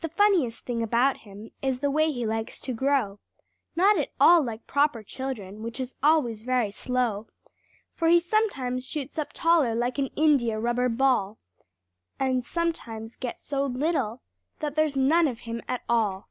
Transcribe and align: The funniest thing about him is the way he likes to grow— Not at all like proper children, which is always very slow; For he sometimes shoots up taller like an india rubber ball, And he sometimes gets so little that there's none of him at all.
The 0.00 0.08
funniest 0.08 0.66
thing 0.66 0.82
about 0.82 1.18
him 1.18 1.52
is 1.62 1.78
the 1.78 1.88
way 1.92 2.10
he 2.10 2.26
likes 2.26 2.58
to 2.58 2.72
grow— 2.72 3.20
Not 3.76 3.96
at 3.96 4.10
all 4.18 4.42
like 4.42 4.66
proper 4.66 5.04
children, 5.04 5.62
which 5.62 5.78
is 5.78 5.94
always 6.02 6.42
very 6.42 6.72
slow; 6.72 7.28
For 7.94 8.08
he 8.08 8.18
sometimes 8.18 8.84
shoots 8.84 9.16
up 9.16 9.32
taller 9.32 9.76
like 9.76 9.96
an 9.96 10.08
india 10.16 10.58
rubber 10.58 10.88
ball, 10.88 11.38
And 12.18 12.34
he 12.34 12.40
sometimes 12.42 13.14
gets 13.14 13.44
so 13.44 13.64
little 13.64 14.22
that 14.58 14.74
there's 14.74 14.96
none 14.96 15.28
of 15.28 15.38
him 15.46 15.62
at 15.68 15.82
all. 15.88 16.28